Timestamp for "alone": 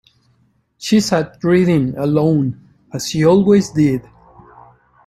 1.95-2.59